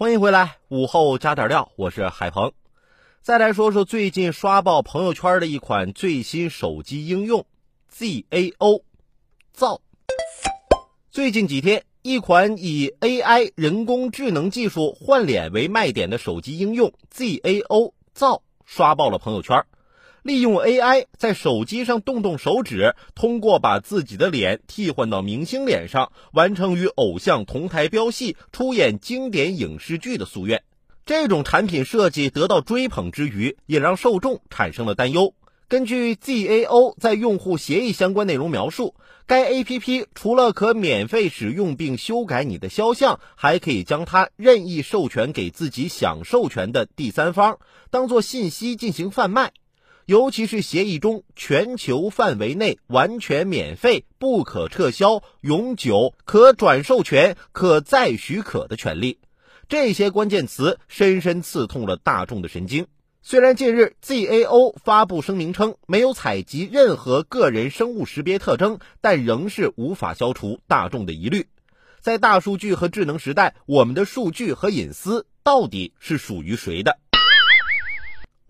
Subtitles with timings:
[0.00, 2.52] 欢迎回来，午后加点料，我是海鹏。
[3.20, 7.44] 再来说说最近刷爆朋友圈的一款最新手机应用
[7.92, 8.80] ZAO，
[9.52, 9.82] 造。
[11.10, 19.66] 最近几天，一款以 AI 人工智能技术换脸为卖点的手机应用 ZAO 造刷爆了朋友圈。
[20.22, 30.62] 利用 AI 在手机上动动手指，通过把自己的脸替换到明星脸上，完成与偶像同台飙戏、出演经典影视剧的夙愿。
[31.06, 35.34] 这种产品设计得到追捧之余，也让受众产生了担忧。
[35.68, 47.58] 根据 ZAO 在用户协议相关内容描述，该 APP 除了可免费使用并修改你的肖像，还可以将它任意授权给自己想授权的第三方，
[47.90, 49.52] 当做信息进行贩卖。
[50.10, 59.20] 尤其是协议中“全球范围内完全免费、不可撤销、永久、可转授权、可再许可”的权利，
[59.68, 62.88] 这些关键词深深刺痛了大众的神经。
[63.22, 71.46] 虽然近日 ZAO 发布声明称没有采集任何个人生物识别特征，但仍是无法消除大众的疑虑。
[72.00, 76.98] 在大数据和智能时代，我们的数据和隐私到底是属于谁的？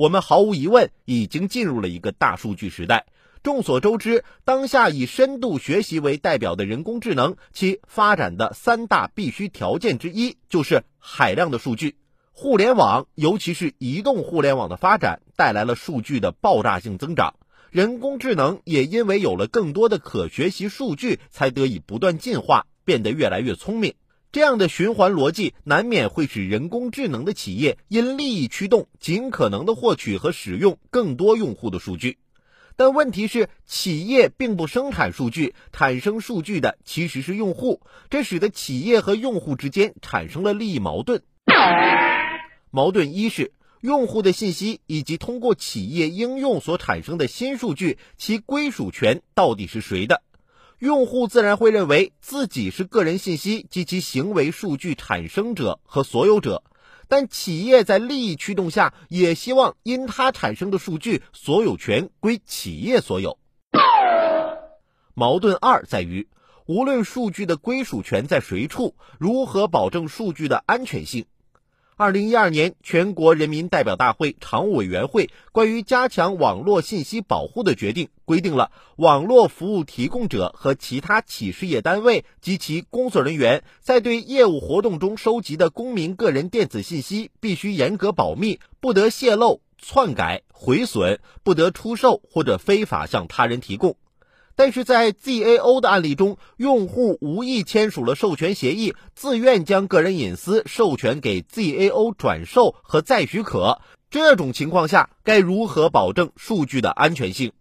[0.00, 3.04] 我们毫无疑问已经进入了一个大数据时代。
[3.42, 11.98] 众所周知，当下以深度学习为代表的人工智能，其发展的三大必须条件之一就是海量的数据。
[12.32, 17.34] 互联网，尤其是移动互联网的发展，带来了数据的爆炸性增长。
[17.68, 23.92] 人工智能也因为有了更多的可学习数据，才得以不断进化，变得越来越聪明。
[24.32, 32.18] 这样的循环逻辑难免会使人工智能的企业因利益驱动，尽可能的获取和使用更多用户的数据。
[32.76, 41.22] 但问题是，企业并不生产数据，产生数据的其实是用户，这使得企业和用户之间产生了利益矛盾。
[42.70, 50.22] 矛盾一是用户的信息以及通过企业应用所产生的新数据，其归属权到底是谁的？
[50.80, 56.62] 用户自然会认为自己是个人信息及其行为数据产生者和所有者，
[57.06, 63.38] 但企业在利益驱动下也希望因它产生的数据所有权归企业所有。
[65.12, 66.28] 矛盾二在于，
[66.64, 71.26] 无论数据的归属权在谁处，如何保证数据的安全性？
[72.00, 93.96] 二零一二年，全国人民代表大会常务委员会关于加强网络信息保护的决定规定了，网络服务提供者和其他企事业单位及其工作人员在对业务活动中收集的公民个人电子信息必须严格保密，不得泄露、篡改、毁损，不得出售或者非法向他人提供。
[94.56, 103.80] 但是在 ZAO 的案例中，用户无意签署了授权协议，自愿将个人隐私授权给 ZAO 转售和再许可。
[104.10, 107.52] 这种情况下，该如何保证数据的安全性？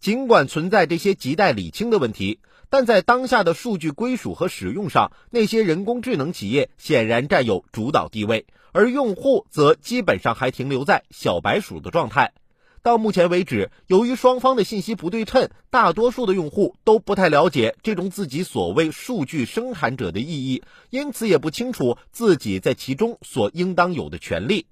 [0.00, 2.38] 尽管存在这些亟待理清的问题，
[2.70, 12.32] 但在当下的数据归属和使用上，那些人工智能企业显然占有主导地位，而用户则基本上还停留在小白鼠的状态。
[12.82, 24.66] 到目前为止，由于双方的信息不对称，大多数的用户都不太了解这种自己所谓数据生产者的意义，因此也不清楚自己在其中所应当有的权利。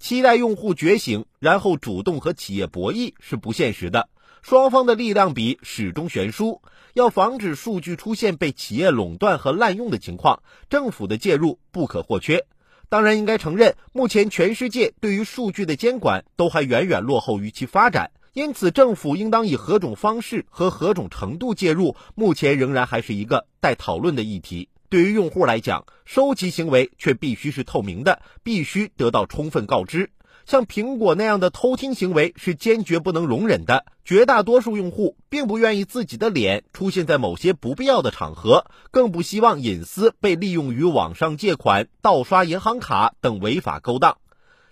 [0.00, 4.08] 期待用户觉醒，然后主动和企业博弈是不现实的，
[4.42, 6.60] 双方的力量比始终悬殊。
[6.94, 12.44] 要防止数据出现被企业垄断和滥用的情况，政府的介入不可或缺。
[12.92, 24.68] 当然，应该承认，目前全世界对于数据的监管都还远远落后于其发展，因此政府应当以何种方式和何种程度介入，目前仍然还是一个待讨论的议题。
[24.90, 30.10] 对于用户来讲，收集行为却必须是透明的，必须得到充分告知。
[30.46, 33.84] 像苹果那样的偷听行为是坚决不能容忍的。
[34.04, 44.18] 绝大多数用户并不愿意自己的脸出现在某些不必要的场合，更不希望隐私被利用于网上借款、盗刷银行卡等违法勾当。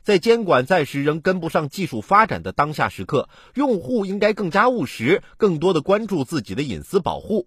[0.02, 7.46] 在监管暂时仍跟不上技术发展的当下时刻，用户应该更加务实，更多的关注自己的隐私保护。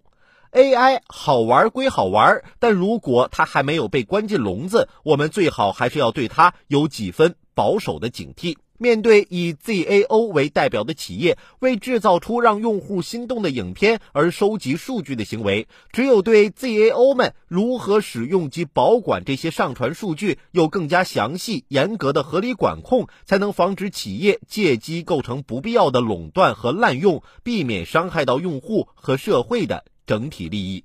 [0.54, 7.36] AI 好玩归好玩，但如果它还没有被关进笼子，我们最好还是要对它有几分。
[7.56, 8.58] 保守的警惕。
[8.80, 30.84] 面对以 ZAO 为代表的企业为制造出让用户心动的影片而收集数据的行为，只有对 ZAO 们如何使用及保管这些上传数据有更加详细、严格的合理管控，才能防止企业借机构成不必要的垄断和滥用，避免伤害到用户和社会的整体利益。